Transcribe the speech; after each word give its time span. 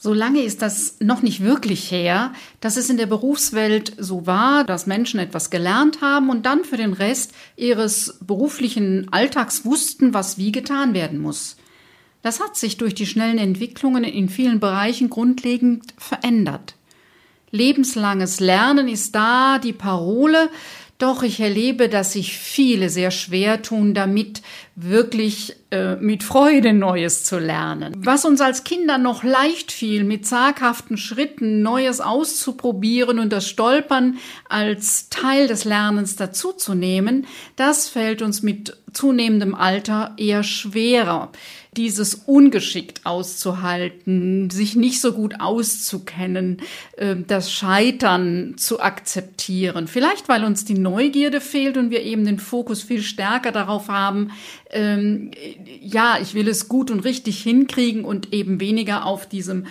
So 0.00 0.14
lange 0.14 0.42
ist 0.42 0.62
das 0.62 0.96
noch 1.00 1.22
nicht 1.22 1.42
wirklich 1.42 1.90
her, 1.90 2.32
dass 2.60 2.76
es 2.76 2.88
in 2.88 2.98
der 2.98 3.06
Berufswelt 3.06 3.94
so 3.98 4.26
war, 4.28 4.62
dass 4.62 4.86
Menschen 4.86 5.18
etwas 5.18 5.50
gelernt 5.50 6.00
haben 6.00 6.30
und 6.30 6.46
dann 6.46 6.62
für 6.62 6.76
den 6.76 6.92
Rest 6.92 7.32
ihres 7.56 8.16
beruflichen 8.20 9.12
Alltags 9.12 9.64
wussten, 9.64 10.14
was 10.14 10.38
wie 10.38 10.52
getan 10.52 10.94
werden 10.94 11.18
muss. 11.18 11.56
Das 12.22 12.38
hat 12.38 12.56
sich 12.56 12.76
durch 12.76 12.94
die 12.94 13.06
schnellen 13.06 13.38
Entwicklungen 13.38 14.04
in 14.04 14.28
vielen 14.28 14.60
Bereichen 14.60 15.10
grundlegend 15.10 15.94
verändert. 15.98 16.76
Lebenslanges 17.50 18.38
Lernen 18.38 18.86
ist 18.86 19.16
da 19.16 19.58
die 19.58 19.72
Parole, 19.72 20.48
doch 20.98 21.22
ich 21.22 21.38
erlebe, 21.38 21.88
dass 21.88 22.12
sich 22.12 22.36
viele 22.36 22.90
sehr 22.90 23.12
schwer 23.12 23.62
tun, 23.62 23.94
damit 23.94 24.42
wirklich 24.74 25.54
äh, 25.70 25.94
mit 25.96 26.24
Freude 26.24 26.72
Neues 26.72 27.24
zu 27.24 27.38
lernen. 27.38 27.94
Was 27.98 28.24
uns 28.24 28.40
als 28.40 28.64
Kinder 28.64 28.98
noch 28.98 29.22
leicht 29.22 29.70
fiel, 29.70 30.02
mit 30.02 30.26
zaghaften 30.26 30.96
Schritten 30.96 31.62
Neues 31.62 32.00
auszuprobieren 32.00 33.20
und 33.20 33.32
das 33.32 33.48
Stolpern 33.48 34.18
als 34.48 35.08
Teil 35.08 35.46
des 35.46 35.64
Lernens 35.64 36.16
dazuzunehmen, 36.16 37.26
das 37.54 37.88
fällt 37.88 38.20
uns 38.20 38.42
mit 38.42 38.76
zunehmendem 38.92 39.54
Alter 39.54 40.14
eher 40.16 40.42
schwerer 40.42 41.30
dieses 41.78 42.14
ungeschickt 42.14 43.06
auszuhalten, 43.06 44.50
sich 44.50 44.74
nicht 44.74 45.00
so 45.00 45.12
gut 45.12 45.34
auszukennen, 45.38 46.58
ähm, 46.98 47.24
das 47.28 47.52
Scheitern 47.52 48.54
zu 48.56 48.80
akzeptieren. 48.80 49.86
Vielleicht, 49.86 50.28
weil 50.28 50.44
uns 50.44 50.64
die 50.64 50.76
Neugierde 50.76 51.40
fehlt 51.40 51.76
und 51.76 51.90
wir 51.90 52.02
eben 52.02 52.24
den 52.26 52.40
Fokus 52.40 52.82
viel 52.82 53.02
stärker 53.02 53.52
darauf 53.52 53.88
haben, 53.88 54.32
ähm, 54.70 55.30
ja, 55.80 56.18
ich 56.20 56.34
will 56.34 56.48
es 56.48 56.68
gut 56.68 56.90
und 56.90 57.04
richtig 57.04 57.40
hinkriegen 57.42 58.04
und 58.04 58.32
eben 58.34 58.60
weniger 58.60 59.06
auf 59.06 59.28
diesem 59.28 59.66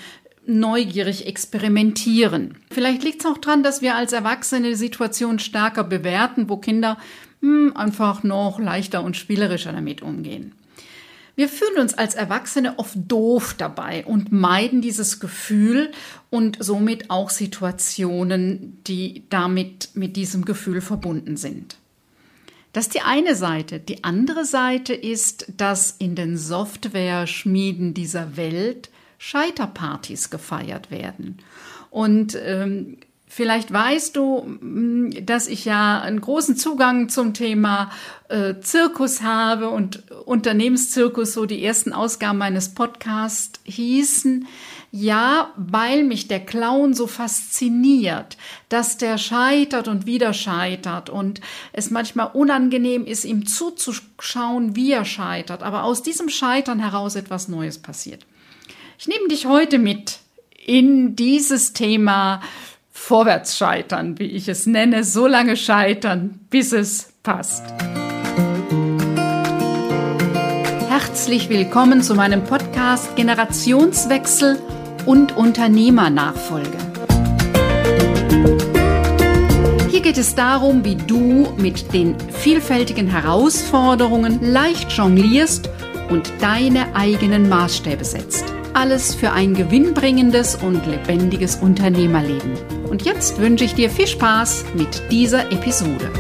neugierig 0.46 1.28
experimentieren. 1.28 2.56
Vielleicht 2.72 3.04
liegt 3.04 3.20
es 3.20 3.26
auch 3.26 3.38
daran, 3.38 3.64
dass 3.64 3.82
wir 3.82 3.96
als 3.96 4.14
Erwachsene 4.14 4.70
die 4.70 4.76
Situation 4.76 5.40
stärker 5.40 5.84
bewerten, 5.84 6.48
wo 6.48 6.56
Kinder 6.56 6.98
hm, 7.42 7.76
einfach 7.76 8.24
noch 8.24 8.60
leichter 8.60 9.04
und 9.04 9.18
spielerischer 9.18 9.74
damit 9.74 10.02
umgehen. 10.02 10.54
Wir 11.38 11.50
fühlen 11.50 11.78
uns 11.78 11.94
als 11.94 12.16
Erwachsene 12.16 12.80
oft 12.80 12.96
doof 12.96 13.54
dabei 13.56 14.04
und 14.06 14.32
meiden 14.32 14.82
dieses 14.82 15.20
Gefühl 15.20 15.92
und 16.32 16.58
somit 16.60 17.12
auch 17.12 17.30
Situationen, 17.30 18.82
die 18.88 19.22
damit 19.30 19.90
mit 19.94 20.16
diesem 20.16 20.46
Gefühl 20.46 20.82
verbunden 20.82 21.38
sind. 21.38 21.78
Das 22.74 22.88
ist 22.88 22.96
die 22.96 23.02
eine 23.02 23.36
Seite. 23.36 23.80
Die 23.80 24.04
andere 24.04 24.46
Seite 24.46 24.96
ist, 24.96 25.54
dass 25.58 25.92
in 26.00 26.16
den 26.16 26.38
Software-Schmieden 26.38 27.94
dieser 27.94 28.36
Welt 28.36 28.90
Scheiterpartys 29.20 30.32
gefeiert 30.32 30.90
werden. 30.90 31.38
Und 31.92 32.36
ähm, 32.42 32.98
Vielleicht 33.30 33.74
weißt 33.74 34.16
du, 34.16 34.44
mm, 34.62 35.26
dass 35.26 35.48
ich 35.48 35.66
ja 35.66 36.00
einen 36.00 36.22
großen 36.22 36.56
Zugang 36.56 37.10
zum 37.10 37.34
Thema 37.34 37.92
äh, 38.30 38.56
Zirkus 38.62 39.22
habe 39.22 39.70
und 39.70 40.10
Unternehmenszirkus, 40.26 41.34
so 41.34 41.46
die 41.46 41.64
ersten 41.64 41.92
Ausgaben 41.92 42.38
meines 42.38 42.74
Podcasts 42.74 43.60
hießen. 43.66 44.48
Ja, 44.92 45.52
weil 45.58 46.06
mich 46.06 46.30
der 46.30 46.40
Clown 46.40 46.94
so 46.94 47.06
fasziniert, 47.06 48.38
dass 48.70 48.98
der 48.98 49.18
scheitert 49.18 49.90
und 49.90 50.06
wieder 50.06 50.34
scheitert 50.34 51.10
und 51.10 51.42
es 51.74 51.92
manchmal 51.92 52.32
unangenehm 52.34 53.06
ist, 53.06 53.26
ihm 53.26 53.46
zuzuschauen, 53.46 54.78
wie 54.78 54.94
er 54.94 55.04
scheitert, 55.04 55.64
aber 55.64 55.84
aus 55.84 56.02
diesem 56.02 56.30
Scheitern 56.30 56.80
heraus 56.80 57.16
etwas 57.16 57.50
Neues 57.50 57.78
passiert. 57.80 58.26
Ich 58.98 59.08
nehme 59.10 59.28
dich 59.28 59.46
heute 59.46 59.78
mit 59.78 60.20
in 60.66 61.18
dieses 61.18 61.74
Thema 61.74 62.42
vorwärts 62.98 63.58
scheitern, 63.58 64.20
wie 64.20 64.26
ich 64.26 64.50
es 64.50 64.66
nenne, 64.66 65.04
so 65.04 65.28
lange 65.28 65.56
scheitern, 65.56 66.42
bis 66.50 66.74
es 66.74 67.14
passt. 67.24 67.64
Herzlich 70.90 71.48
willkommen 71.48 72.02
zu 72.02 72.16
meinem 72.16 72.44
Podcast 72.44 73.16
Generationswechsel 73.16 74.60
und 75.06 75.38
Unternehmernachfolge. 75.38 76.78
Hier 79.90 80.02
geht 80.02 80.18
es 80.18 80.36
darum, 80.36 80.84
wie 80.84 80.96
du 80.96 81.54
mit 81.58 81.94
den 81.94 82.20
vielfältigen 82.32 83.08
Herausforderungen 83.08 84.40
leicht 84.42 84.92
jonglierst 84.92 85.70
und 86.10 86.34
deine 86.42 86.94
eigenen 86.96 87.48
Maßstäbe 87.48 88.04
setzt. 88.04 88.57
Alles 88.80 89.16
für 89.16 89.32
ein 89.32 89.56
gewinnbringendes 89.56 90.54
und 90.54 90.86
lebendiges 90.86 91.56
Unternehmerleben. 91.56 92.54
Und 92.88 93.02
jetzt 93.06 93.40
wünsche 93.40 93.64
ich 93.64 93.74
dir 93.74 93.90
viel 93.90 94.06
Spaß 94.06 94.66
mit 94.76 95.02
dieser 95.12 95.52
Episode. 95.52 96.12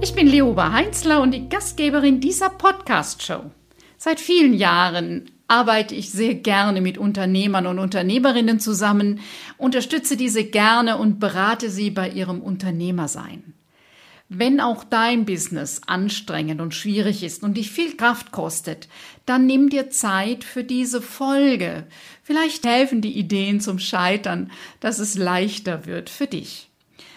Ich 0.00 0.14
bin 0.14 0.28
Leoba 0.28 0.70
Heinzler 0.70 1.20
und 1.20 1.34
die 1.34 1.48
Gastgeberin 1.48 2.20
dieser 2.20 2.48
Podcast-Show. 2.48 3.50
Seit 3.96 4.20
vielen 4.20 4.54
Jahren 4.54 5.28
arbeite 5.48 5.96
ich 5.96 6.10
sehr 6.10 6.36
gerne 6.36 6.80
mit 6.80 6.96
Unternehmern 6.96 7.66
und 7.66 7.80
Unternehmerinnen 7.80 8.60
zusammen, 8.60 9.18
unterstütze 9.58 10.16
diese 10.16 10.44
gerne 10.44 10.98
und 10.98 11.18
berate 11.18 11.70
sie 11.70 11.90
bei 11.90 12.08
ihrem 12.08 12.40
Unternehmersein. 12.40 13.54
Wenn 14.32 14.60
auch 14.60 14.84
dein 14.84 15.24
Business 15.24 15.80
anstrengend 15.88 16.60
und 16.60 16.72
schwierig 16.72 17.24
ist 17.24 17.42
und 17.42 17.56
dich 17.56 17.72
viel 17.72 17.96
Kraft 17.96 18.30
kostet, 18.30 18.86
dann 19.26 19.44
nimm 19.44 19.70
dir 19.70 19.90
Zeit 19.90 20.44
für 20.44 20.62
diese 20.62 21.02
Folge. 21.02 21.84
Vielleicht 22.22 22.64
helfen 22.64 23.00
die 23.00 23.18
Ideen 23.18 23.60
zum 23.60 23.80
Scheitern, 23.80 24.52
dass 24.78 25.00
es 25.00 25.18
leichter 25.18 25.84
wird 25.84 26.10
für 26.10 26.28
dich. 26.28 26.70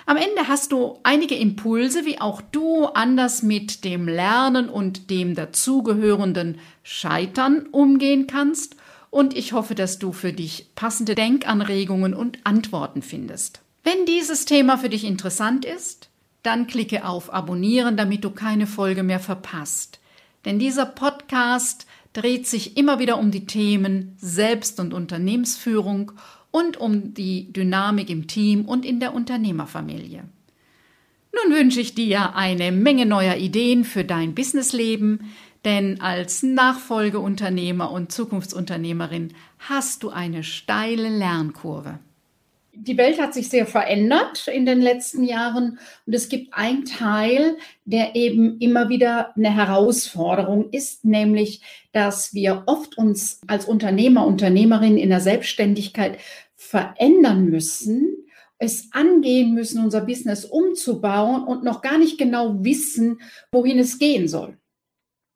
Am 0.07 0.17
Ende 0.17 0.47
hast 0.47 0.71
du 0.71 0.97
einige 1.03 1.35
Impulse, 1.35 2.03
wie 2.03 2.19
auch 2.19 2.41
du 2.41 2.85
anders 2.85 3.43
mit 3.43 3.83
dem 3.83 4.07
Lernen 4.07 4.67
und 4.67 5.11
dem 5.11 5.35
dazugehörenden 5.35 6.57
Scheitern 6.81 7.67
umgehen 7.71 8.25
kannst. 8.25 8.75
Und 9.11 9.37
ich 9.37 9.53
hoffe, 9.53 9.75
dass 9.75 9.99
du 9.99 10.13
für 10.13 10.33
dich 10.33 10.71
passende 10.73 11.13
Denkanregungen 11.13 12.15
und 12.15 12.39
Antworten 12.43 13.03
findest. 13.03 13.61
Wenn 13.83 14.07
dieses 14.07 14.45
Thema 14.45 14.79
für 14.79 14.89
dich 14.89 15.03
interessant 15.03 15.63
ist, 15.63 16.09
dann 16.43 16.67
klicke 16.67 17.05
auf 17.05 17.33
Abonnieren, 17.33 17.97
damit 17.97 18.23
du 18.23 18.29
keine 18.29 18.67
Folge 18.67 19.03
mehr 19.03 19.19
verpasst. 19.19 19.99
Denn 20.45 20.59
dieser 20.59 20.85
Podcast 20.85 21.87
dreht 22.11 22.47
sich 22.47 22.77
immer 22.77 22.99
wieder 22.99 23.17
um 23.17 23.31
die 23.31 23.45
Themen 23.45 24.15
Selbst- 24.17 24.79
und 24.79 24.93
Unternehmensführung 24.93 26.11
und 26.51 26.77
um 26.77 27.13
die 27.13 27.51
Dynamik 27.51 28.09
im 28.09 28.27
Team 28.27 28.65
und 28.65 28.85
in 28.85 28.99
der 28.99 29.13
Unternehmerfamilie. 29.13 30.23
Nun 31.33 31.57
wünsche 31.57 31.79
ich 31.79 31.95
dir 31.95 32.35
eine 32.35 32.71
Menge 32.71 33.07
neuer 33.07 33.37
Ideen 33.37 33.85
für 33.85 34.03
dein 34.03 34.35
Businessleben, 34.35 35.31
denn 35.65 36.01
als 36.01 36.43
Nachfolgeunternehmer 36.43 37.89
und 37.89 38.11
Zukunftsunternehmerin 38.11 39.33
hast 39.57 40.03
du 40.03 40.09
eine 40.09 40.43
steile 40.43 41.09
Lernkurve 41.09 41.99
die 42.75 42.97
Welt 42.97 43.21
hat 43.21 43.33
sich 43.33 43.49
sehr 43.49 43.67
verändert 43.67 44.47
in 44.47 44.65
den 44.65 44.81
letzten 44.81 45.23
Jahren 45.23 45.77
und 46.05 46.13
es 46.13 46.27
gibt 46.27 46.53
einen 46.53 46.85
Teil, 46.85 47.57
der 47.85 48.15
eben 48.15 48.59
immer 48.59 48.89
wieder 48.89 49.35
eine 49.35 49.53
Herausforderung 49.55 50.69
ist, 50.71 51.05
nämlich, 51.05 51.61
dass 51.91 52.33
wir 52.33 52.63
oft 52.65 52.97
uns 52.97 53.41
als 53.47 53.65
Unternehmer, 53.65 54.25
Unternehmerin 54.25 54.97
in 54.97 55.09
der 55.09 55.21
Selbstständigkeit 55.21 56.17
verändern 56.55 57.45
müssen, 57.45 58.15
es 58.57 58.89
angehen 58.91 59.53
müssen, 59.53 59.83
unser 59.83 60.01
Business 60.01 60.45
umzubauen 60.45 61.43
und 61.43 61.63
noch 61.63 61.81
gar 61.81 61.97
nicht 61.97 62.17
genau 62.17 62.63
wissen, 62.63 63.19
wohin 63.51 63.77
es 63.77 63.99
gehen 63.99 64.27
soll. 64.27 64.57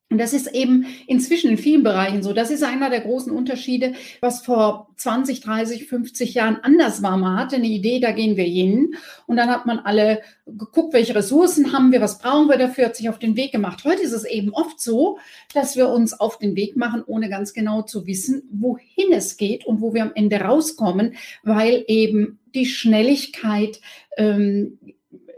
Und 0.09 0.19
das 0.19 0.31
ist 0.31 0.47
eben 0.53 0.85
inzwischen 1.05 1.51
in 1.51 1.57
vielen 1.57 1.83
Bereichen 1.83 2.23
so. 2.23 2.31
Das 2.31 2.49
ist 2.49 2.63
einer 2.63 2.89
der 2.89 3.01
großen 3.01 3.29
Unterschiede, 3.29 3.93
was 4.21 4.41
vor 4.41 4.87
20, 4.95 5.41
30, 5.41 5.85
50 5.85 6.33
Jahren 6.33 6.59
anders 6.61 7.03
war. 7.03 7.17
Man 7.17 7.37
hatte 7.37 7.57
eine 7.57 7.67
Idee, 7.67 7.99
da 7.99 8.13
gehen 8.13 8.37
wir 8.37 8.45
hin. 8.45 8.95
Und 9.25 9.35
dann 9.35 9.49
hat 9.49 9.65
man 9.65 9.79
alle 9.79 10.21
geguckt, 10.45 10.93
welche 10.93 11.13
Ressourcen 11.13 11.73
haben 11.73 11.91
wir, 11.91 11.99
was 11.99 12.19
brauchen 12.19 12.47
wir 12.47 12.57
dafür, 12.57 12.85
hat 12.85 12.95
sich 12.95 13.09
auf 13.09 13.19
den 13.19 13.35
Weg 13.35 13.51
gemacht. 13.51 13.83
Heute 13.83 14.01
ist 14.01 14.13
es 14.13 14.23
eben 14.23 14.53
oft 14.53 14.79
so, 14.79 15.19
dass 15.53 15.75
wir 15.75 15.89
uns 15.89 16.17
auf 16.17 16.37
den 16.39 16.55
Weg 16.55 16.77
machen, 16.77 17.03
ohne 17.05 17.27
ganz 17.27 17.53
genau 17.53 17.81
zu 17.81 18.07
wissen, 18.07 18.43
wohin 18.49 19.11
es 19.11 19.35
geht 19.35 19.65
und 19.65 19.81
wo 19.81 19.93
wir 19.93 20.03
am 20.03 20.13
Ende 20.15 20.39
rauskommen, 20.39 21.15
weil 21.43 21.83
eben 21.87 22.39
die 22.55 22.65
Schnelligkeit 22.65 23.81
ähm, 24.15 24.79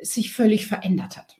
sich 0.03 0.31
völlig 0.31 0.67
verändert 0.67 1.17
hat. 1.17 1.38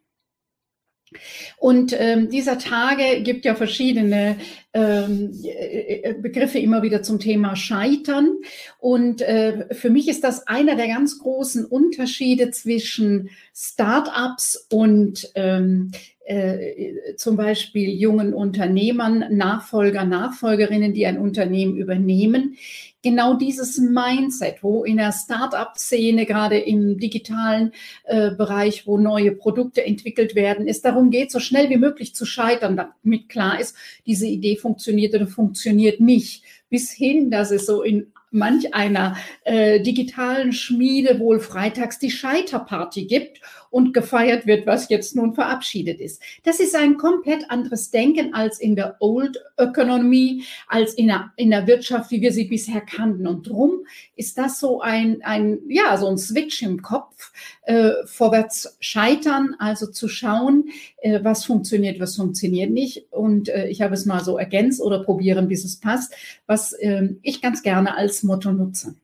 Und 1.57 1.95
ähm, 1.97 2.29
dieser 2.29 2.57
Tage 2.57 3.21
gibt 3.21 3.45
ja 3.45 3.55
verschiedene 3.55 4.37
ähm, 4.73 5.31
äh, 5.43 6.13
Begriffe 6.13 6.59
immer 6.59 6.81
wieder 6.81 7.01
zum 7.01 7.19
Thema 7.19 7.55
Scheitern. 7.55 8.37
Und 8.77 9.21
äh, 9.21 9.73
für 9.73 9.89
mich 9.89 10.07
ist 10.07 10.23
das 10.23 10.47
einer 10.47 10.75
der 10.75 10.87
ganz 10.87 11.19
großen 11.19 11.65
Unterschiede 11.65 12.51
zwischen 12.51 13.29
Startups 13.53 14.67
und 14.69 15.31
ähm, 15.35 15.91
äh, 16.29 17.15
zum 17.15 17.37
Beispiel 17.37 17.89
jungen 17.89 18.35
Unternehmern, 18.35 19.25
Nachfolger, 19.31 20.05
Nachfolgerinnen, 20.05 20.93
die 20.93 21.07
ein 21.07 21.17
Unternehmen 21.17 21.75
übernehmen. 21.75 22.55
Genau 23.01 23.35
dieses 23.35 23.77
Mindset, 23.77 24.61
wo 24.61 24.83
in 24.83 24.97
der 24.97 25.13
Start-up-Szene, 25.13 26.25
gerade 26.25 26.57
im 26.59 26.97
digitalen 26.97 27.71
äh, 28.03 28.31
Bereich, 28.31 28.85
wo 28.87 28.97
neue 28.97 29.31
Produkte 29.31 29.85
entwickelt 29.85 30.35
werden, 30.35 30.67
es 30.67 30.81
darum 30.81 31.09
geht, 31.09 31.31
so 31.31 31.39
schnell 31.39 31.69
wie 31.69 31.77
möglich 31.77 32.13
zu 32.13 32.25
scheitern, 32.25 32.75
damit 32.75 33.29
klar 33.29 33.59
ist, 33.59 33.75
diese 34.05 34.27
Idee 34.27 34.57
funktioniert 34.57 35.15
oder 35.15 35.27
funktioniert 35.27 36.01
nicht. 36.01 36.43
Bis 36.69 36.91
hin, 36.91 37.31
dass 37.31 37.51
es 37.51 37.65
so 37.65 37.83
in 37.83 38.11
manch 38.31 38.73
einer 38.73 39.15
äh, 39.43 39.81
digitalen 39.81 40.53
Schmiede 40.53 41.19
wohl 41.19 41.39
freitags 41.39 41.99
die 41.99 42.11
Scheiterparty 42.11 43.05
gibt 43.05 43.41
und 43.69 43.93
gefeiert 43.93 44.47
wird, 44.47 44.65
was 44.65 44.89
jetzt 44.89 45.15
nun 45.15 45.33
verabschiedet 45.33 45.99
ist. 45.99 46.21
Das 46.43 46.59
ist 46.59 46.75
ein 46.75 46.97
komplett 46.97 47.49
anderes 47.49 47.91
Denken 47.91 48.33
als 48.33 48.59
in 48.59 48.75
der 48.75 48.97
Old 48.99 49.37
Economy, 49.57 50.43
als 50.67 50.93
in 50.93 51.07
der, 51.07 51.31
in 51.35 51.51
der 51.51 51.67
Wirtschaft, 51.67 52.11
wie 52.11 52.21
wir 52.21 52.33
sie 52.33 52.45
bisher 52.45 52.81
kannten. 52.81 53.27
Und 53.27 53.47
drum 53.47 53.85
ist 54.15 54.37
das 54.37 54.59
so 54.59 54.81
ein, 54.81 55.21
ein 55.23 55.59
ja, 55.67 55.97
so 55.97 56.07
ein 56.07 56.17
Switch 56.17 56.61
im 56.63 56.81
Kopf, 56.81 57.31
äh, 57.63 57.91
vorwärts 58.05 58.77
scheitern, 58.79 59.55
also 59.59 59.87
zu 59.87 60.07
schauen, 60.07 60.69
äh, 60.97 61.19
was 61.23 61.45
funktioniert, 61.45 61.99
was 61.99 62.15
funktioniert 62.15 62.71
nicht. 62.71 63.11
Und 63.11 63.49
äh, 63.49 63.67
ich 63.67 63.81
habe 63.81 63.93
es 63.93 64.05
mal 64.05 64.23
so 64.23 64.37
ergänzt 64.37 64.81
oder 64.81 65.03
probieren, 65.03 65.47
bis 65.47 65.65
es 65.65 65.79
passt, 65.79 66.13
was 66.47 66.73
äh, 66.73 67.09
ich 67.21 67.41
ganz 67.41 67.61
gerne 67.63 67.95
als 67.95 68.23
Motto 68.23 68.51
nutze. 68.51 68.95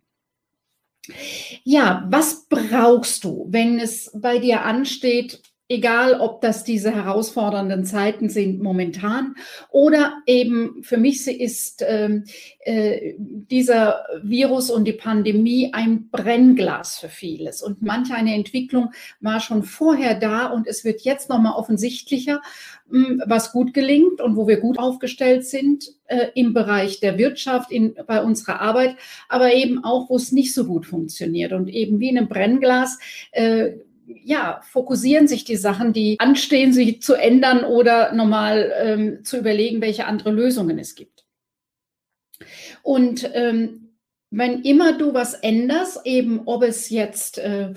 Ja, 1.63 2.06
was 2.10 2.48
brauchst 2.50 3.24
du, 3.24 3.48
wenn 3.50 3.80
es 3.80 4.12
bei 4.13 4.40
dir 4.40 4.63
ansteht, 4.63 5.42
egal 5.68 6.20
ob 6.20 6.42
das 6.42 6.64
diese 6.64 6.94
herausfordernden 6.94 7.86
Zeiten 7.86 8.30
sind 8.30 8.62
momentan 8.62 9.36
oder 9.70 10.22
eben 10.28 10.84
für 10.84 10.98
mich 10.98 11.28
ist 11.28 11.84
ähm, 11.88 12.26
äh, 12.60 13.16
dieser 13.18 14.06
Virus 14.22 14.70
und 14.70 14.86
die 14.86 14.94
Pandemie 14.94 15.72
ein 15.74 16.10
Brennglas 16.10 17.00
für 17.00 17.10
vieles. 17.10 17.64
Und 17.64 17.82
manche 17.82 18.14
eine 18.14 18.36
Entwicklung 18.36 18.92
war 19.22 19.40
schon 19.40 19.64
vorher 19.64 20.14
da 20.14 20.48
und 20.48 20.68
es 20.68 20.86
wird 20.86 21.02
jetzt 21.02 21.30
nochmal 21.30 21.54
offensichtlicher, 21.54 22.42
hm, 22.90 23.24
was 23.26 23.52
gut 23.52 23.74
gelingt 23.74 24.22
und 24.22 24.36
wo 24.36 24.48
wir 24.48 24.60
gut 24.60 24.78
aufgestellt 24.78 25.46
sind 25.46 25.96
äh, 26.06 26.28
im 26.36 26.54
Bereich 26.54 27.00
der 27.00 27.18
Wirtschaft, 27.18 27.72
in, 27.72 27.96
bei 28.06 28.22
unserer 28.22 28.62
Arbeit, 28.62 28.98
aber 29.30 29.54
eben 29.54 29.84
auch, 29.84 30.12
wo 30.12 30.16
es 30.16 30.32
nicht 30.32 30.54
so 30.54 30.66
gut 30.66 30.86
funktioniert. 30.86 31.54
Und 31.54 31.70
eben 31.70 32.00
wie 32.00 32.10
in 32.10 32.20
einem 32.20 32.28
Brennglas 32.28 33.00
äh, 33.32 33.72
ja, 34.06 34.62
fokussieren 34.63 35.28
sich 35.28 35.44
die 35.46 35.56
Sachen, 35.56 35.94
die 35.94 36.19
anstehen, 36.19 36.74
sich 36.74 37.02
zu 37.02 37.16
ändern 37.16 37.63
oder 37.63 38.13
nochmal 38.13 38.72
ähm, 38.80 39.24
zu 39.24 39.38
überlegen, 39.38 39.81
welche 39.81 40.06
andere 40.06 40.31
Lösungen 40.31 40.78
es 40.80 40.96
gibt. 40.96 41.25
Und 42.84 43.30
ähm, 43.34 43.86
wenn 44.30 44.62
immer 44.62 44.98
du 44.98 45.13
was 45.13 45.34
änderst, 45.34 46.02
eben 46.04 46.42
ob 46.46 46.63
es 46.63 46.90
jetzt 46.90 47.38
äh, 47.38 47.74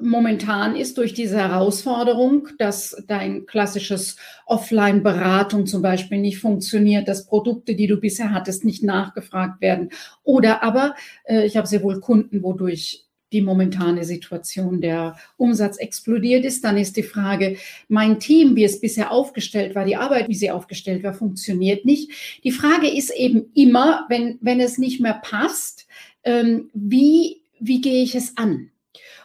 momentan 0.00 0.76
ist 0.76 0.98
durch 0.98 1.14
diese 1.14 1.38
Herausforderung, 1.38 2.48
dass 2.58 3.02
dein 3.06 3.46
klassisches 3.46 4.16
Offline-Beratung 4.46 5.66
zum 5.66 5.82
Beispiel 5.82 6.18
nicht 6.18 6.38
funktioniert, 6.38 7.08
dass 7.08 7.26
Produkte, 7.26 7.74
die 7.74 7.86
du 7.86 7.96
bisher 7.96 8.32
hattest, 8.32 8.64
nicht 8.64 8.82
nachgefragt 8.82 9.60
werden. 9.60 9.90
Oder 10.22 10.62
aber, 10.62 10.94
äh, 11.24 11.44
ich 11.44 11.56
habe 11.56 11.66
sehr 11.66 11.82
wohl 11.82 12.00
Kunden, 12.00 12.42
wodurch 12.42 13.09
die 13.32 13.40
momentane 13.40 14.04
Situation 14.04 14.80
der 14.80 15.16
Umsatz 15.36 15.76
explodiert 15.76 16.44
ist, 16.44 16.64
dann 16.64 16.76
ist 16.76 16.96
die 16.96 17.02
Frage, 17.02 17.56
mein 17.88 18.18
Team, 18.18 18.56
wie 18.56 18.64
es 18.64 18.80
bisher 18.80 19.12
aufgestellt 19.12 19.74
war, 19.74 19.84
die 19.84 19.96
Arbeit, 19.96 20.28
wie 20.28 20.34
sie 20.34 20.50
aufgestellt 20.50 21.02
war, 21.02 21.14
funktioniert 21.14 21.84
nicht. 21.84 22.10
Die 22.44 22.52
Frage 22.52 22.88
ist 22.88 23.10
eben 23.10 23.50
immer, 23.54 24.06
wenn, 24.08 24.38
wenn 24.40 24.60
es 24.60 24.78
nicht 24.78 25.00
mehr 25.00 25.20
passt, 25.22 25.86
ähm, 26.24 26.70
wie, 26.74 27.42
wie 27.60 27.80
gehe 27.80 28.02
ich 28.02 28.14
es 28.14 28.36
an? 28.36 28.70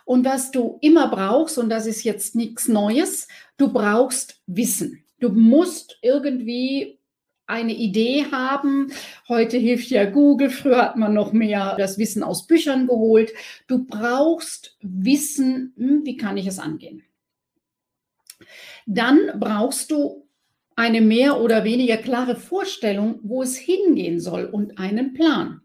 Und 0.05 0.23
was 0.23 0.51
du 0.51 0.77
immer 0.81 1.07
brauchst, 1.07 1.57
und 1.57 1.69
das 1.69 1.87
ist 1.87 2.03
jetzt 2.03 2.35
nichts 2.35 2.67
Neues, 2.67 3.27
du 3.57 3.73
brauchst 3.73 4.41
Wissen. 4.45 5.03
Du 5.19 5.29
musst 5.29 5.97
irgendwie 6.01 6.99
eine 7.47 7.73
Idee 7.73 8.25
haben. 8.31 8.91
Heute 9.27 9.57
hilft 9.57 9.89
ja 9.89 10.05
Google. 10.05 10.49
Früher 10.49 10.81
hat 10.81 10.97
man 10.97 11.13
noch 11.13 11.33
mehr 11.33 11.75
das 11.77 11.97
Wissen 11.97 12.23
aus 12.23 12.47
Büchern 12.47 12.87
geholt. 12.87 13.33
Du 13.67 13.85
brauchst 13.85 14.77
Wissen, 14.81 15.73
hm, 15.77 16.05
wie 16.05 16.17
kann 16.17 16.37
ich 16.37 16.47
es 16.47 16.59
angehen? 16.59 17.03
Dann 18.85 19.39
brauchst 19.39 19.91
du 19.91 20.27
eine 20.75 21.01
mehr 21.01 21.39
oder 21.39 21.63
weniger 21.63 21.97
klare 21.97 22.35
Vorstellung, 22.35 23.19
wo 23.23 23.41
es 23.41 23.55
hingehen 23.55 24.19
soll 24.19 24.45
und 24.45 24.77
einen 24.77 25.13
Plan. 25.13 25.61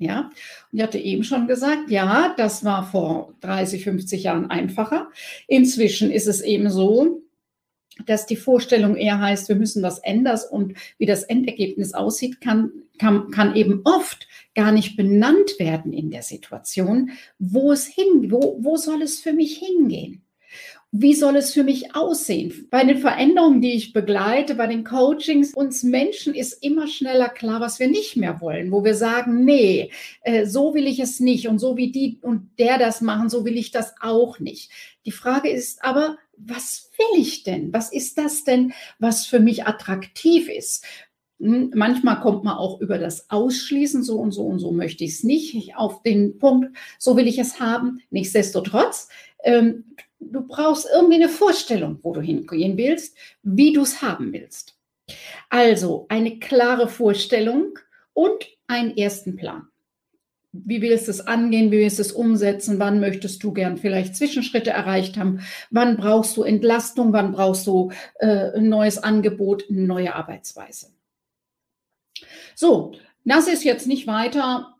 Ja, 0.00 0.30
ich 0.70 0.80
hatte 0.80 0.98
eben 0.98 1.24
schon 1.24 1.48
gesagt, 1.48 1.90
ja, 1.90 2.32
das 2.36 2.64
war 2.64 2.88
vor 2.88 3.34
30, 3.40 3.82
50 3.82 4.22
Jahren 4.22 4.48
einfacher. 4.48 5.10
Inzwischen 5.48 6.12
ist 6.12 6.28
es 6.28 6.40
eben 6.40 6.70
so, 6.70 7.22
dass 8.06 8.26
die 8.26 8.36
Vorstellung 8.36 8.96
eher 8.96 9.20
heißt, 9.20 9.48
wir 9.48 9.56
müssen 9.56 9.82
was 9.82 9.98
ändern 9.98 10.38
und 10.50 10.74
wie 10.98 11.06
das 11.06 11.22
Endergebnis 11.24 11.94
aussieht, 11.94 12.40
kann, 12.40 12.70
kann, 12.98 13.30
kann 13.30 13.56
eben 13.56 13.82
oft 13.84 14.26
gar 14.54 14.72
nicht 14.72 14.96
benannt 14.96 15.58
werden 15.58 15.92
in 15.92 16.10
der 16.10 16.22
Situation, 16.22 17.10
wo 17.38 17.72
es 17.72 17.86
hin, 17.86 18.30
wo, 18.30 18.58
wo 18.60 18.76
soll 18.76 19.02
es 19.02 19.20
für 19.20 19.32
mich 19.32 19.58
hingehen? 19.58 20.22
Wie 20.90 21.14
soll 21.14 21.36
es 21.36 21.52
für 21.52 21.64
mich 21.64 21.94
aussehen? 21.94 22.66
Bei 22.70 22.82
den 22.82 22.96
Veränderungen, 22.96 23.60
die 23.60 23.74
ich 23.74 23.92
begleite, 23.92 24.54
bei 24.54 24.66
den 24.66 24.84
Coachings, 24.84 25.52
uns 25.52 25.82
Menschen 25.82 26.34
ist 26.34 26.64
immer 26.64 26.86
schneller 26.86 27.28
klar, 27.28 27.60
was 27.60 27.78
wir 27.78 27.88
nicht 27.88 28.16
mehr 28.16 28.40
wollen, 28.40 28.72
wo 28.72 28.84
wir 28.84 28.94
sagen, 28.94 29.44
nee, 29.44 29.90
äh, 30.22 30.46
so 30.46 30.72
will 30.72 30.86
ich 30.86 30.98
es 30.98 31.20
nicht 31.20 31.46
und 31.46 31.58
so 31.58 31.76
wie 31.76 31.92
die 31.92 32.18
und 32.22 32.58
der 32.58 32.78
das 32.78 33.02
machen, 33.02 33.28
so 33.28 33.44
will 33.44 33.58
ich 33.58 33.70
das 33.70 33.94
auch 34.00 34.38
nicht. 34.38 34.70
Die 35.04 35.10
Frage 35.10 35.50
ist 35.50 35.84
aber, 35.84 36.16
was 36.38 36.90
will 36.96 37.20
ich 37.20 37.42
denn? 37.42 37.70
Was 37.72 37.92
ist 37.92 38.16
das 38.16 38.44
denn, 38.44 38.72
was 38.98 39.26
für 39.26 39.40
mich 39.40 39.66
attraktiv 39.66 40.48
ist? 40.48 40.86
Hm, 41.40 41.70
manchmal 41.74 42.20
kommt 42.20 42.44
man 42.44 42.56
auch 42.56 42.80
über 42.80 42.98
das 42.98 43.30
Ausschließen, 43.30 44.02
so 44.02 44.18
und 44.18 44.32
so 44.32 44.42
und 44.44 44.58
so 44.58 44.72
möchte 44.72 45.04
ich 45.04 45.12
es 45.12 45.24
nicht, 45.24 45.76
auf 45.76 46.02
den 46.02 46.38
Punkt, 46.38 46.76
so 46.98 47.16
will 47.16 47.28
ich 47.28 47.38
es 47.38 47.60
haben. 47.60 48.00
Nichtsdestotrotz, 48.10 49.08
ähm, 49.44 49.84
du 50.20 50.46
brauchst 50.46 50.86
irgendwie 50.92 51.16
eine 51.16 51.28
Vorstellung, 51.28 51.98
wo 52.02 52.12
du 52.12 52.20
hingehen 52.20 52.76
willst, 52.76 53.16
wie 53.42 53.72
du 53.72 53.82
es 53.82 54.02
haben 54.02 54.32
willst. 54.32 54.76
Also 55.48 56.06
eine 56.08 56.38
klare 56.38 56.88
Vorstellung 56.88 57.78
und 58.12 58.46
einen 58.66 58.96
ersten 58.96 59.36
Plan. 59.36 59.68
Wie 60.52 60.80
willst 60.80 61.06
du 61.06 61.10
es 61.10 61.26
angehen, 61.26 61.70
wie 61.70 61.78
willst 61.78 61.98
du 61.98 62.02
es 62.02 62.12
umsetzen, 62.12 62.78
wann 62.78 63.00
möchtest 63.00 63.42
du 63.42 63.52
gern 63.52 63.76
vielleicht 63.76 64.16
Zwischenschritte 64.16 64.70
erreicht 64.70 65.16
haben, 65.16 65.40
wann 65.70 65.96
brauchst 65.96 66.36
du 66.36 66.42
Entlastung, 66.42 67.12
wann 67.12 67.32
brauchst 67.32 67.66
du 67.66 67.92
äh, 68.18 68.52
ein 68.56 68.68
neues 68.68 68.98
Angebot, 68.98 69.64
eine 69.68 69.82
neue 69.82 70.14
Arbeitsweise. 70.14 70.88
So, 72.54 72.92
das 73.24 73.46
ist 73.46 73.62
jetzt 73.62 73.86
nicht 73.86 74.06
weiter 74.06 74.77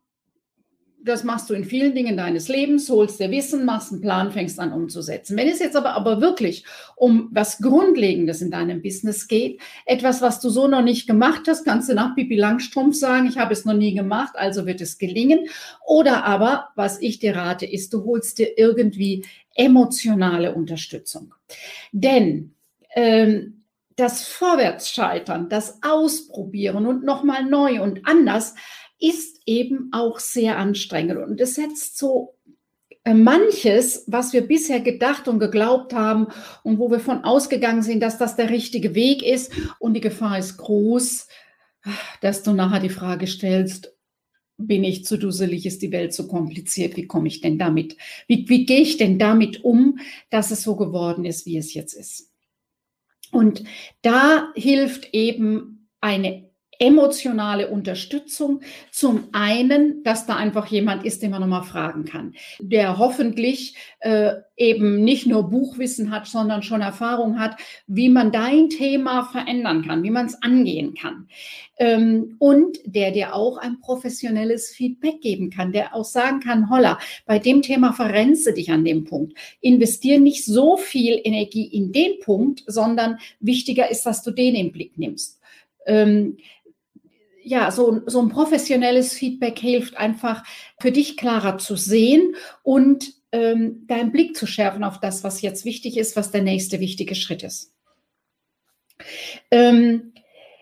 das 1.00 1.24
machst 1.24 1.48
du 1.48 1.54
in 1.54 1.64
vielen 1.64 1.94
Dingen 1.94 2.16
deines 2.16 2.48
Lebens, 2.48 2.90
holst 2.90 3.20
dir 3.20 3.30
Wissen, 3.30 3.64
machst 3.64 3.92
einen 3.92 4.00
Plan, 4.00 4.32
fängst 4.32 4.58
an 4.58 4.72
umzusetzen. 4.72 5.36
Wenn 5.36 5.48
es 5.48 5.60
jetzt 5.60 5.76
aber, 5.76 5.94
aber 5.94 6.20
wirklich 6.20 6.64
um 6.96 7.28
was 7.30 7.58
Grundlegendes 7.58 8.42
in 8.42 8.50
deinem 8.50 8.82
Business 8.82 9.28
geht, 9.28 9.60
etwas, 9.86 10.20
was 10.22 10.40
du 10.40 10.50
so 10.50 10.66
noch 10.66 10.82
nicht 10.82 11.06
gemacht 11.06 11.42
hast, 11.46 11.64
kannst 11.64 11.88
du 11.88 11.94
nach 11.94 12.14
Pipi 12.14 12.36
Langstrumpf 12.36 12.96
sagen, 12.96 13.28
ich 13.28 13.38
habe 13.38 13.52
es 13.52 13.64
noch 13.64 13.74
nie 13.74 13.94
gemacht, 13.94 14.34
also 14.34 14.66
wird 14.66 14.80
es 14.80 14.98
gelingen. 14.98 15.48
Oder 15.86 16.24
aber, 16.24 16.68
was 16.74 17.00
ich 17.00 17.18
dir 17.18 17.36
rate, 17.36 17.66
ist, 17.66 17.92
du 17.92 18.04
holst 18.04 18.38
dir 18.38 18.58
irgendwie 18.58 19.24
emotionale 19.54 20.54
Unterstützung. 20.54 21.34
Denn 21.92 22.54
ähm, 22.94 23.64
das 23.96 24.28
Vorwärtsscheitern, 24.28 25.48
das 25.48 25.80
Ausprobieren 25.82 26.86
und 26.86 27.04
nochmal 27.04 27.44
neu 27.44 27.82
und 27.82 28.06
anders 28.06 28.54
ist 29.00 29.40
eben 29.46 29.90
auch 29.92 30.18
sehr 30.18 30.58
anstrengend 30.58 31.18
und 31.18 31.40
es 31.40 31.54
setzt 31.54 31.98
so 31.98 32.34
äh, 33.04 33.14
manches, 33.14 34.04
was 34.06 34.32
wir 34.32 34.42
bisher 34.42 34.80
gedacht 34.80 35.28
und 35.28 35.38
geglaubt 35.38 35.94
haben 35.94 36.26
und 36.62 36.78
wo 36.78 36.90
wir 36.90 37.00
von 37.00 37.24
ausgegangen 37.24 37.82
sind, 37.82 38.00
dass 38.00 38.18
das 38.18 38.36
der 38.36 38.50
richtige 38.50 38.94
Weg 38.94 39.22
ist 39.22 39.52
und 39.78 39.94
die 39.94 40.00
Gefahr 40.00 40.38
ist 40.38 40.56
groß, 40.58 41.28
dass 42.20 42.42
du 42.42 42.52
nachher 42.52 42.80
die 42.80 42.88
Frage 42.88 43.26
stellst, 43.26 43.94
bin 44.58 44.82
ich 44.82 45.04
zu 45.04 45.16
dusselig, 45.16 45.64
ist 45.64 45.82
die 45.82 45.92
Welt 45.92 46.12
zu 46.12 46.26
kompliziert, 46.26 46.96
wie 46.96 47.06
komme 47.06 47.28
ich 47.28 47.40
denn 47.40 47.58
damit? 47.58 47.96
Wie, 48.26 48.48
wie 48.48 48.66
gehe 48.66 48.80
ich 48.80 48.96
denn 48.96 49.18
damit 49.18 49.64
um, 49.64 50.00
dass 50.30 50.50
es 50.50 50.62
so 50.62 50.74
geworden 50.76 51.24
ist, 51.24 51.46
wie 51.46 51.56
es 51.56 51.72
jetzt 51.74 51.94
ist? 51.94 52.32
Und 53.30 53.62
da 54.02 54.52
hilft 54.54 55.14
eben 55.14 55.88
eine 56.00 56.47
emotionale 56.78 57.68
Unterstützung. 57.68 58.60
Zum 58.90 59.28
einen, 59.32 60.02
dass 60.04 60.26
da 60.26 60.36
einfach 60.36 60.66
jemand 60.68 61.04
ist, 61.04 61.22
den 61.22 61.32
man 61.32 61.40
nochmal 61.40 61.64
fragen 61.64 62.04
kann, 62.04 62.34
der 62.60 62.98
hoffentlich 62.98 63.74
äh, 64.00 64.34
eben 64.56 65.02
nicht 65.02 65.26
nur 65.26 65.50
Buchwissen 65.50 66.10
hat, 66.10 66.26
sondern 66.26 66.62
schon 66.62 66.80
Erfahrung 66.80 67.38
hat, 67.40 67.56
wie 67.86 68.08
man 68.08 68.32
dein 68.32 68.68
Thema 68.68 69.24
verändern 69.24 69.84
kann, 69.84 70.02
wie 70.02 70.10
man 70.10 70.26
es 70.26 70.40
angehen 70.42 70.94
kann. 70.94 71.28
Ähm, 71.78 72.36
und 72.38 72.78
der 72.84 73.10
dir 73.10 73.34
auch 73.34 73.56
ein 73.58 73.80
professionelles 73.80 74.70
Feedback 74.70 75.20
geben 75.20 75.50
kann, 75.50 75.72
der 75.72 75.94
auch 75.94 76.04
sagen 76.04 76.40
kann, 76.40 76.70
holla, 76.70 76.98
bei 77.26 77.38
dem 77.38 77.62
Thema 77.62 77.92
verrennst 77.92 78.46
du 78.46 78.52
dich 78.52 78.70
an 78.70 78.84
dem 78.84 79.04
Punkt. 79.04 79.36
Investier 79.60 80.20
nicht 80.20 80.44
so 80.44 80.76
viel 80.76 81.20
Energie 81.22 81.66
in 81.66 81.92
den 81.92 82.20
Punkt, 82.20 82.62
sondern 82.66 83.18
wichtiger 83.40 83.90
ist, 83.90 84.04
dass 84.06 84.22
du 84.22 84.30
den 84.30 84.54
im 84.54 84.72
Blick 84.72 84.98
nimmst. 84.98 85.40
Ähm, 85.86 86.36
ja, 87.48 87.70
so, 87.70 88.02
so 88.06 88.20
ein 88.20 88.28
professionelles 88.28 89.14
Feedback 89.14 89.58
hilft 89.58 89.96
einfach 89.96 90.44
für 90.80 90.92
dich 90.92 91.16
klarer 91.16 91.56
zu 91.56 91.76
sehen 91.76 92.34
und 92.62 93.14
ähm, 93.32 93.86
deinen 93.86 94.12
Blick 94.12 94.36
zu 94.36 94.46
schärfen 94.46 94.84
auf 94.84 95.00
das, 95.00 95.24
was 95.24 95.40
jetzt 95.40 95.64
wichtig 95.64 95.96
ist, 95.96 96.14
was 96.14 96.30
der 96.30 96.42
nächste 96.42 96.78
wichtige 96.78 97.14
Schritt 97.14 97.42
ist. 97.42 97.72
Ähm, 99.50 100.12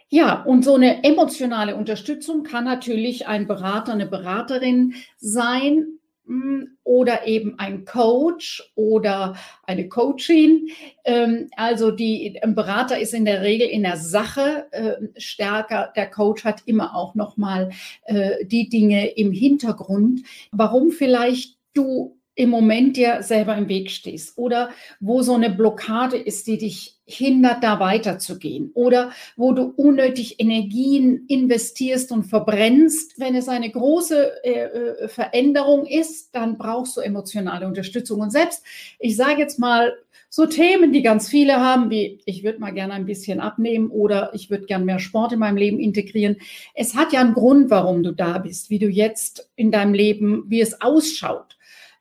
ja, 0.08 0.42
und 0.44 0.64
so 0.64 0.76
eine 0.76 1.02
emotionale 1.02 1.74
Unterstützung 1.74 2.44
kann 2.44 2.64
natürlich 2.64 3.26
ein 3.26 3.48
Berater, 3.48 3.92
eine 3.92 4.06
Beraterin 4.06 4.94
sein, 5.18 5.98
oder 6.84 7.26
eben 7.26 7.58
ein 7.58 7.84
Coach 7.84 8.72
oder 8.74 9.36
eine 9.64 9.88
Coachin. 9.88 10.68
Ähm, 11.04 11.48
also 11.56 11.90
die, 11.90 12.38
ein 12.42 12.54
Berater 12.54 12.98
ist 12.98 13.14
in 13.14 13.24
der 13.24 13.42
Regel 13.42 13.68
in 13.68 13.82
der 13.82 13.96
Sache 13.96 14.66
äh, 14.72 15.20
stärker. 15.20 15.92
Der 15.94 16.10
Coach 16.10 16.44
hat 16.44 16.62
immer 16.66 16.94
auch 16.94 17.14
noch 17.14 17.36
mal 17.36 17.70
äh, 18.04 18.44
die 18.44 18.68
Dinge 18.68 19.08
im 19.08 19.32
Hintergrund, 19.32 20.22
warum 20.50 20.90
vielleicht 20.90 21.56
du 21.74 22.15
im 22.36 22.50
Moment 22.50 22.96
dir 22.96 23.22
selber 23.22 23.56
im 23.56 23.68
Weg 23.68 23.90
stehst 23.90 24.36
oder 24.38 24.70
wo 25.00 25.22
so 25.22 25.34
eine 25.34 25.50
Blockade 25.50 26.16
ist, 26.16 26.46
die 26.46 26.58
dich 26.58 26.96
hindert, 27.06 27.64
da 27.64 27.80
weiterzugehen 27.80 28.70
oder 28.74 29.10
wo 29.36 29.52
du 29.52 29.72
unnötig 29.76 30.38
Energien 30.38 31.24
investierst 31.28 32.12
und 32.12 32.24
verbrennst. 32.24 33.18
Wenn 33.18 33.34
es 33.34 33.48
eine 33.48 33.70
große 33.70 34.44
äh, 34.44 34.50
äh, 34.50 35.08
Veränderung 35.08 35.86
ist, 35.86 36.34
dann 36.34 36.58
brauchst 36.58 36.96
du 36.96 37.00
emotionale 37.00 37.66
Unterstützung. 37.66 38.20
Und 38.20 38.30
selbst, 38.30 38.62
ich 38.98 39.16
sage 39.16 39.40
jetzt 39.40 39.58
mal, 39.58 39.94
so 40.28 40.44
Themen, 40.44 40.92
die 40.92 41.02
ganz 41.02 41.28
viele 41.28 41.60
haben, 41.60 41.88
wie 41.88 42.20
ich 42.26 42.44
würde 42.44 42.58
mal 42.58 42.72
gerne 42.72 42.92
ein 42.92 43.06
bisschen 43.06 43.40
abnehmen 43.40 43.88
oder 43.88 44.34
ich 44.34 44.50
würde 44.50 44.66
gerne 44.66 44.84
mehr 44.84 44.98
Sport 44.98 45.32
in 45.32 45.38
meinem 45.38 45.56
Leben 45.56 45.78
integrieren. 45.78 46.36
Es 46.74 46.94
hat 46.94 47.12
ja 47.12 47.20
einen 47.20 47.32
Grund, 47.32 47.70
warum 47.70 48.02
du 48.02 48.12
da 48.12 48.38
bist, 48.38 48.68
wie 48.68 48.80
du 48.80 48.88
jetzt 48.88 49.48
in 49.56 49.70
deinem 49.70 49.94
Leben, 49.94 50.44
wie 50.48 50.60
es 50.60 50.82
ausschaut. 50.82 51.55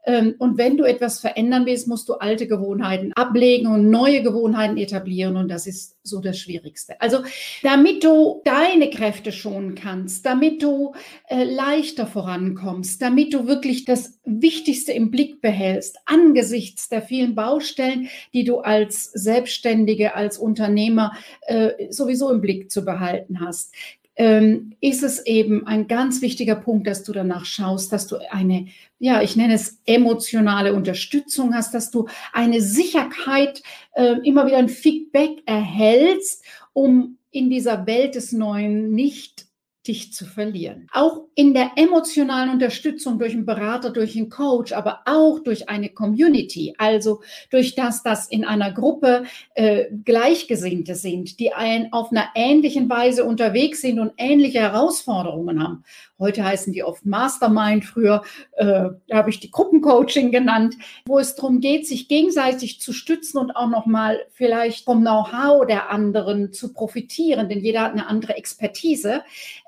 Ähm, 0.05 0.35
und 0.37 0.57
wenn 0.57 0.77
du 0.77 0.83
etwas 0.83 1.19
verändern 1.19 1.65
willst, 1.65 1.87
musst 1.87 2.07
du 2.09 2.13
alte 2.13 2.47
Gewohnheiten 2.47 3.11
ablegen 3.13 3.67
und 3.67 3.89
neue 3.89 4.21
Gewohnheiten 4.21 4.77
etablieren. 4.77 5.35
Und 5.35 5.49
das 5.49 5.67
ist 5.67 5.97
so 6.03 6.19
das 6.19 6.37
Schwierigste. 6.37 6.99
Also 7.01 7.23
damit 7.63 8.03
du 8.03 8.41
deine 8.45 8.89
Kräfte 8.89 9.31
schonen 9.31 9.75
kannst, 9.75 10.25
damit 10.25 10.61
du 10.61 10.93
äh, 11.27 11.43
leichter 11.43 12.05
vorankommst, 12.05 13.01
damit 13.01 13.33
du 13.33 13.47
wirklich 13.47 13.85
das 13.85 14.19
Wichtigste 14.23 14.91
im 14.91 15.11
Blick 15.11 15.41
behältst, 15.41 15.97
angesichts 16.05 16.89
der 16.89 17.01
vielen 17.01 17.35
Baustellen, 17.35 18.09
die 18.33 18.43
du 18.43 18.59
als 18.59 19.05
Selbstständige, 19.05 20.15
als 20.15 20.37
Unternehmer 20.37 21.13
äh, 21.41 21.91
sowieso 21.91 22.29
im 22.31 22.41
Blick 22.41 22.71
zu 22.71 22.85
behalten 22.85 23.39
hast, 23.39 23.73
ähm, 24.15 24.73
ist 24.79 25.03
es 25.03 25.25
eben 25.25 25.67
ein 25.67 25.87
ganz 25.87 26.21
wichtiger 26.21 26.55
Punkt, 26.55 26.87
dass 26.87 27.03
du 27.03 27.11
danach 27.11 27.45
schaust, 27.45 27.91
dass 27.91 28.07
du 28.07 28.17
eine, 28.31 28.67
ja, 28.99 29.21
ich 29.21 29.35
nenne 29.35 29.55
es 29.55 29.81
emotionale 29.85 30.73
Unterstützung 30.73 31.53
hast, 31.53 31.73
dass 31.73 31.91
du 31.91 32.07
eine 32.31 32.61
Sicherheit, 32.61 33.61
äh, 33.93 34.15
immer 34.23 34.45
wieder 34.45 34.57
ein 34.57 34.69
Feedback 34.69 35.41
erhältst, 35.45 36.43
um 36.73 37.17
in 37.31 37.49
dieser 37.49 37.85
Welt 37.85 38.15
des 38.15 38.31
Neuen 38.31 38.91
nicht 38.91 39.44
dich 39.87 40.13
zu 40.13 40.25
verlieren. 40.25 40.87
Auch 40.91 41.23
in 41.35 41.53
der 41.53 41.71
emotionalen 41.75 42.49
Unterstützung 42.49 43.19
durch 43.19 43.33
einen 43.33 43.45
Berater, 43.45 43.91
durch 43.91 44.15
einen 44.15 44.29
Coach, 44.29 44.73
aber 44.73 45.01
auch 45.05 45.39
durch 45.39 45.69
eine 45.69 45.89
Community, 45.89 46.73
also 46.77 47.21
durch 47.51 47.75
das, 47.75 48.03
dass 48.03 48.27
in 48.27 48.45
einer 48.45 48.71
Gruppe 48.71 49.23
äh, 49.53 49.85
Gleichgesinnte 50.03 50.95
sind, 50.95 51.39
die 51.39 51.53
ein, 51.53 51.93
auf 51.93 52.11
einer 52.11 52.29
ähnlichen 52.35 52.89
Weise 52.89 53.25
unterwegs 53.25 53.81
sind 53.81 53.99
und 53.99 54.13
ähnliche 54.17 54.59
Herausforderungen 54.59 55.61
haben. 55.63 55.83
Heute 56.17 56.45
heißen 56.45 56.71
die 56.71 56.83
oft 56.83 57.05
Mastermind, 57.05 57.83
früher 57.83 58.21
äh, 58.53 58.85
habe 59.11 59.29
ich 59.29 59.41
die 59.41 59.51
Gruppencoaching 59.51 60.31
genannt, 60.31 60.75
wo 61.05 61.19
es 61.19 61.35
darum 61.35 61.59
geht, 61.59 61.85
sich 61.85 62.07
gegenseitig 62.07 62.79
zu 62.79 62.93
stützen 62.93 63.37
und 63.37 63.51
auch 63.51 63.67
nochmal 63.67 64.19
vielleicht 64.31 64.85
vom 64.85 65.01
Know-how 65.01 65.67
der 65.67 65.89
anderen 65.89 66.53
zu 66.53 66.71
profitieren, 66.71 67.49
denn 67.49 67.59
jeder 67.59 67.81
hat 67.81 67.91
eine 67.91 68.07
andere 68.07 68.37
Expertise 68.37 69.23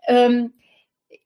ähm, 0.08 0.54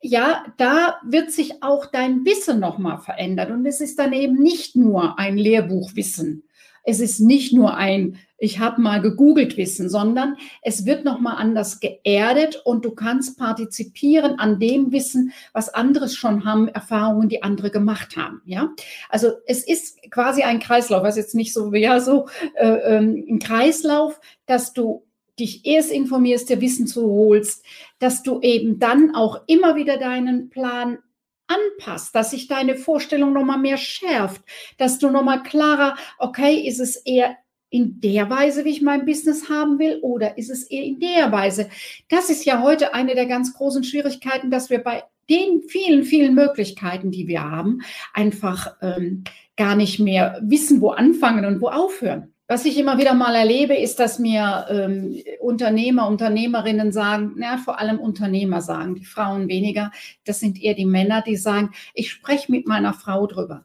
ja, 0.02 0.46
da 0.58 0.98
wird 1.04 1.32
sich 1.32 1.64
auch 1.64 1.86
dein 1.86 2.26
Wissen 2.26 2.60
nochmal 2.60 2.98
verändern. 2.98 3.52
Und 3.52 3.66
es 3.66 3.82
ist 3.82 4.00
dann 4.00 4.14
eben 4.14 4.42
nicht 4.42 4.76
nur 4.76 5.20
ein 5.20 5.38
Lehrbuchwissen. 5.38 6.44
Es 6.84 7.00
ist 7.00 7.20
nicht 7.20 7.54
nur 7.54 7.76
ein, 7.78 8.18
ich 8.40 8.58
habe 8.58 8.82
mal 8.82 9.02
gegoogelt 9.02 9.56
Wissen, 9.56 9.88
sondern 9.88 10.36
es 10.64 10.88
wird 10.88 11.06
nochmal 11.06 11.36
anders 11.38 11.80
geerdet 11.80 12.60
und 12.66 12.84
du 12.84 12.92
kannst 12.92 13.38
partizipieren 13.38 14.40
an 14.40 14.60
dem 14.60 14.92
Wissen, 14.92 15.32
was 15.54 15.70
andere 15.70 16.10
schon 16.10 16.44
haben, 16.44 16.68
Erfahrungen, 16.68 17.30
die 17.30 17.44
andere 17.44 17.70
gemacht 17.70 18.18
haben. 18.18 18.42
Ja, 18.46 18.70
also 19.10 19.34
es 19.46 19.64
ist 19.68 20.00
quasi 20.10 20.42
ein 20.42 20.60
Kreislauf, 20.60 21.04
was 21.04 21.18
jetzt 21.18 21.36
nicht 21.36 21.54
so, 21.54 21.72
ja, 21.76 22.00
so 22.00 22.28
äh, 22.56 22.68
ähm, 22.68 23.24
ein 23.30 23.38
Kreislauf, 23.38 24.20
dass 24.48 24.74
du 24.74 25.04
dich 25.40 25.66
erst 25.66 25.92
informierst, 25.92 26.50
dir 26.50 26.62
Wissen 26.62 26.88
zu 26.88 27.10
holst, 27.10 27.66
dass 28.00 28.24
du 28.24 28.40
eben 28.42 28.80
dann 28.80 29.16
auch 29.16 29.42
immer 29.48 29.76
wieder 29.76 29.98
deinen 29.98 30.50
Plan 30.50 31.00
anpasst, 31.48 32.16
dass 32.16 32.32
sich 32.32 32.48
deine 32.48 32.76
Vorstellung 32.76 33.34
nochmal 33.34 33.58
mehr 33.58 33.78
schärft, 33.78 34.42
dass 34.78 35.00
du 35.00 35.10
nochmal 35.10 35.44
klarer, 35.44 35.96
okay, 36.18 36.56
ist 36.68 36.80
es 36.80 36.96
eher 36.96 37.36
in 37.70 38.02
der 38.02 38.30
Weise, 38.30 38.66
wie 38.66 38.70
ich 38.70 38.82
mein 38.82 39.06
Business 39.06 39.50
haben 39.50 39.80
will, 39.80 40.00
oder 40.02 40.38
ist 40.38 40.50
es 40.50 40.64
eher 40.64 40.84
in 40.84 41.00
der 41.00 41.32
Weise? 41.32 41.70
Das 42.10 42.30
ist 42.30 42.46
ja 42.46 42.62
heute 42.62 42.94
eine 42.94 43.16
der 43.16 43.26
ganz 43.26 43.54
großen 43.54 43.84
Schwierigkeiten, 43.84 44.52
dass 44.52 44.70
wir 44.70 44.80
bei 44.80 45.04
den 45.30 45.62
vielen, 45.64 46.04
vielen 46.04 46.36
Möglichkeiten, 46.36 47.12
die 47.12 47.28
wir 47.28 47.50
haben, 47.50 47.82
einfach 48.14 48.76
ähm, 48.82 49.24
gar 49.56 49.76
nicht 49.76 50.00
mehr 50.00 50.40
wissen, 50.44 50.82
wo 50.82 50.90
anfangen 50.90 51.46
und 51.46 51.62
wo 51.62 51.70
aufhören. 51.70 52.31
Was 52.52 52.66
ich 52.66 52.78
immer 52.78 52.98
wieder 52.98 53.14
mal 53.14 53.34
erlebe, 53.34 53.78
ist, 53.78 53.98
dass 54.02 54.20
mir 54.20 54.66
ähm, 54.70 55.24
Unternehmer, 55.40 56.06
Unternehmerinnen 56.10 56.92
sagen, 56.92 57.36
na, 57.38 57.58
vor 57.58 57.80
allem 57.80 57.98
Unternehmer 57.98 58.62
sagen, 58.62 58.96
die 58.96 59.06
Frauen 59.06 59.48
weniger, 59.48 59.90
das 60.26 60.42
sind 60.42 60.62
eher 60.62 60.74
die 60.74 60.86
Männer, 60.86 61.22
die 61.22 61.38
sagen, 61.38 61.72
ich 61.94 62.12
spreche 62.12 62.52
mit 62.52 62.68
meiner 62.68 62.94
Frau 62.94 63.26
drüber. 63.26 63.64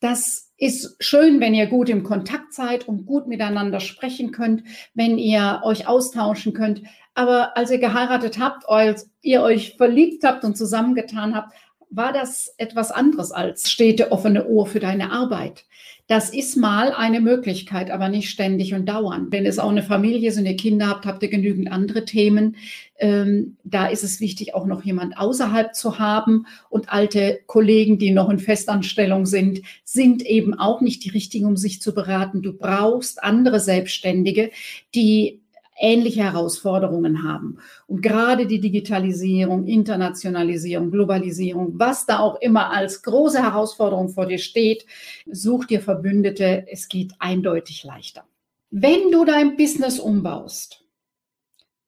Das 0.00 0.50
ist 0.56 0.96
schön, 0.98 1.38
wenn 1.38 1.54
ihr 1.54 1.66
gut 1.68 1.88
im 1.88 2.02
Kontakt 2.02 2.52
seid 2.52 2.88
und 2.88 3.06
gut 3.06 3.28
miteinander 3.28 3.78
sprechen 3.78 4.32
könnt, 4.32 4.64
wenn 4.94 5.16
ihr 5.16 5.60
euch 5.62 5.86
austauschen 5.86 6.54
könnt. 6.54 6.82
Aber 7.14 7.56
als 7.56 7.70
ihr 7.70 7.78
geheiratet 7.78 8.40
habt, 8.40 8.68
als 8.68 9.08
ihr 9.22 9.40
euch 9.42 9.76
verliebt 9.76 10.24
habt 10.24 10.42
und 10.42 10.56
zusammengetan 10.56 11.32
habt, 11.32 11.52
war 11.90 12.12
das 12.12 12.52
etwas 12.58 12.90
anderes 12.90 13.30
als 13.30 13.70
stete 13.70 14.10
offene 14.10 14.48
Ohr 14.48 14.66
für 14.66 14.80
deine 14.80 15.12
Arbeit. 15.12 15.64
Das 16.08 16.30
ist 16.30 16.56
mal 16.56 16.94
eine 16.94 17.20
Möglichkeit, 17.20 17.90
aber 17.90 18.08
nicht 18.08 18.30
ständig 18.30 18.72
und 18.72 18.86
dauernd. 18.86 19.30
Wenn 19.30 19.44
es 19.44 19.58
auch 19.58 19.68
eine 19.68 19.82
Familie 19.82 20.30
ist 20.30 20.38
und 20.38 20.46
ihr 20.46 20.56
Kinder 20.56 20.88
habt, 20.88 21.04
habt 21.04 21.22
ihr 21.22 21.28
genügend 21.28 21.70
andere 21.70 22.06
Themen. 22.06 22.56
Ähm, 22.98 23.58
da 23.62 23.88
ist 23.88 24.02
es 24.02 24.18
wichtig, 24.18 24.54
auch 24.54 24.64
noch 24.64 24.82
jemand 24.82 25.18
außerhalb 25.18 25.74
zu 25.74 25.98
haben. 25.98 26.46
Und 26.70 26.90
alte 26.90 27.40
Kollegen, 27.44 27.98
die 27.98 28.10
noch 28.10 28.30
in 28.30 28.38
Festanstellung 28.38 29.26
sind, 29.26 29.60
sind 29.84 30.24
eben 30.24 30.58
auch 30.58 30.80
nicht 30.80 31.04
die 31.04 31.10
richtigen, 31.10 31.44
um 31.44 31.58
sich 31.58 31.82
zu 31.82 31.92
beraten. 31.92 32.40
Du 32.40 32.54
brauchst 32.54 33.22
andere 33.22 33.60
Selbstständige, 33.60 34.50
die 34.94 35.42
ähnliche 35.80 36.24
Herausforderungen 36.24 37.22
haben. 37.22 37.58
Und 37.86 38.02
gerade 38.02 38.46
die 38.46 38.60
Digitalisierung, 38.60 39.66
Internationalisierung, 39.66 40.90
Globalisierung, 40.90 41.78
was 41.78 42.06
da 42.06 42.18
auch 42.18 42.40
immer 42.40 42.70
als 42.70 43.02
große 43.02 43.42
Herausforderung 43.42 44.08
vor 44.08 44.26
dir 44.26 44.38
steht, 44.38 44.86
such 45.30 45.66
dir 45.66 45.80
Verbündete. 45.80 46.66
Es 46.70 46.88
geht 46.88 47.12
eindeutig 47.18 47.84
leichter. 47.84 48.24
Wenn 48.70 49.10
du 49.10 49.24
dein 49.24 49.56
Business 49.56 49.98
umbaust, 49.98 50.84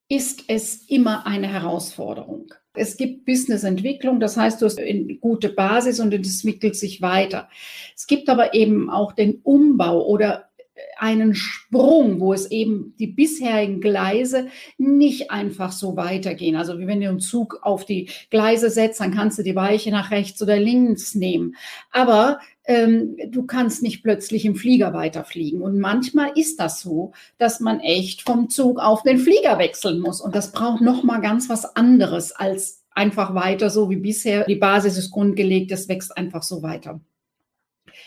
ist 0.08 0.44
es 0.48 0.88
immer 0.88 1.26
eine 1.26 1.46
Herausforderung. 1.46 2.52
Es 2.74 2.96
gibt 2.96 3.26
Businessentwicklung, 3.26 4.20
das 4.20 4.36
heißt, 4.36 4.60
du 4.60 4.66
hast 4.66 4.78
eine 4.78 5.16
gute 5.16 5.50
Basis 5.50 6.00
und 6.00 6.14
es 6.14 6.44
entwickelt 6.44 6.76
sich 6.76 7.02
weiter. 7.02 7.48
Es 7.96 8.06
gibt 8.06 8.28
aber 8.28 8.54
eben 8.54 8.90
auch 8.90 9.12
den 9.12 9.40
Umbau 9.42 10.06
oder 10.06 10.49
einen 10.98 11.34
Sprung, 11.34 12.20
wo 12.20 12.32
es 12.32 12.50
eben 12.50 12.94
die 12.98 13.06
bisherigen 13.06 13.80
Gleise 13.80 14.48
nicht 14.78 15.30
einfach 15.30 15.72
so 15.72 15.96
weitergehen. 15.96 16.56
Also 16.56 16.78
wie 16.78 16.86
wenn 16.86 17.00
du 17.00 17.08
einen 17.08 17.20
Zug 17.20 17.60
auf 17.62 17.84
die 17.84 18.10
Gleise 18.30 18.70
setzt, 18.70 19.00
dann 19.00 19.14
kannst 19.14 19.38
du 19.38 19.42
die 19.42 19.56
Weiche 19.56 19.90
nach 19.90 20.10
rechts 20.10 20.42
oder 20.42 20.58
links 20.58 21.14
nehmen. 21.14 21.56
Aber 21.90 22.40
ähm, 22.64 23.16
du 23.28 23.46
kannst 23.46 23.82
nicht 23.82 24.02
plötzlich 24.02 24.44
im 24.44 24.54
Flieger 24.54 24.92
weiterfliegen. 24.92 25.62
Und 25.62 25.78
manchmal 25.78 26.32
ist 26.36 26.60
das 26.60 26.80
so, 26.80 27.12
dass 27.38 27.60
man 27.60 27.80
echt 27.80 28.22
vom 28.22 28.48
Zug 28.48 28.78
auf 28.78 29.02
den 29.02 29.18
Flieger 29.18 29.58
wechseln 29.58 30.00
muss. 30.00 30.20
Und 30.20 30.34
das 30.34 30.52
braucht 30.52 30.80
noch 30.80 31.02
mal 31.02 31.20
ganz 31.20 31.48
was 31.48 31.76
anderes 31.76 32.32
als 32.32 32.84
einfach 32.92 33.34
weiter 33.34 33.70
so 33.70 33.90
wie 33.90 33.96
bisher. 33.96 34.44
Die 34.44 34.56
Basis 34.56 34.98
ist 34.98 35.10
grundgelegt, 35.10 35.72
es 35.72 35.88
wächst 35.88 36.16
einfach 36.16 36.42
so 36.42 36.62
weiter. 36.62 37.00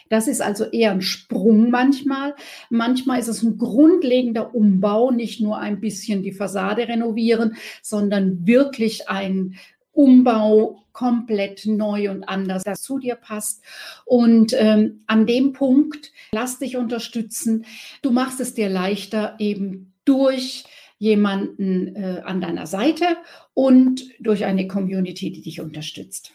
Das 0.10 0.28
ist 0.28 0.42
also 0.42 0.66
eher 0.66 0.92
ein 0.92 1.02
Sprung 1.02 1.70
manchmal. 1.70 2.36
Manchmal 2.70 3.20
ist 3.20 3.28
es 3.28 3.44
ein 3.44 3.58
grundlegender 3.58 4.54
Umbau, 4.54 5.12
nicht 5.12 5.42
nur 5.42 5.58
ein 5.58 5.80
bisschen 5.80 6.24
die 6.24 6.32
Fassade 6.32 6.88
renovieren, 6.88 7.56
sondern 7.82 8.46
wirklich 8.46 9.10
ein 9.10 9.56
Umbau 9.92 10.84
komplett 10.92 11.66
neu 11.66 12.10
und 12.10 12.24
anders, 12.24 12.64
das 12.64 12.82
zu 12.82 13.00
dir 13.00 13.16
passt. 13.16 13.64
Und 14.06 14.54
ähm, 14.58 15.04
an 15.08 15.26
dem 15.26 15.54
Punkt, 15.54 16.12
lass 16.32 16.60
dich 16.60 16.78
unterstützen. 16.78 17.66
Du 18.02 18.12
machst 18.12 18.40
es 18.40 18.54
dir 18.54 18.70
leichter 18.70 19.36
eben 19.40 19.94
durch 20.06 20.66
jemanden 20.98 21.96
äh, 21.96 22.22
an 22.24 22.42
deiner 22.42 22.68
Seite 22.68 23.06
und 23.54 24.06
durch 24.20 24.46
eine 24.46 24.68
Community, 24.68 25.32
die 25.32 25.42
dich 25.42 25.60
unterstützt. 25.60 26.34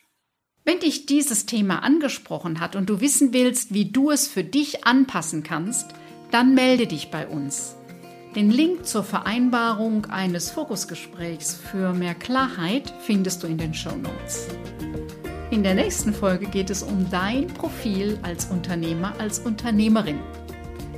Wenn 0.68 0.80
dich 0.80 1.06
dieses 1.06 1.46
Thema 1.46 1.82
angesprochen 1.82 2.60
hat 2.60 2.76
und 2.76 2.90
du 2.90 3.00
wissen 3.00 3.32
willst, 3.32 3.72
wie 3.72 3.86
du 3.86 4.10
es 4.10 4.28
für 4.28 4.44
dich 4.44 4.84
anpassen 4.84 5.42
kannst, 5.42 5.94
dann 6.30 6.52
melde 6.52 6.86
dich 6.86 7.10
bei 7.10 7.26
uns. 7.26 7.74
Den 8.36 8.50
Link 8.50 8.84
zur 8.84 9.02
Vereinbarung 9.02 10.04
eines 10.10 10.50
Fokusgesprächs 10.50 11.54
für 11.54 11.94
mehr 11.94 12.14
Klarheit 12.14 12.92
findest 13.00 13.42
du 13.42 13.46
in 13.46 13.56
den 13.56 13.72
Show 13.72 13.96
Notes. 13.96 14.48
In 15.50 15.62
der 15.62 15.72
nächsten 15.72 16.12
Folge 16.12 16.44
geht 16.44 16.68
es 16.68 16.82
um 16.82 17.10
dein 17.10 17.46
Profil 17.46 18.18
als 18.20 18.44
Unternehmer, 18.44 19.14
als 19.18 19.38
Unternehmerin. 19.38 20.20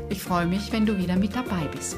Ich 0.08 0.20
freue 0.20 0.46
mich, 0.46 0.72
wenn 0.72 0.84
du 0.84 0.98
wieder 0.98 1.14
mit 1.14 1.36
dabei 1.36 1.68
bist. 1.72 1.96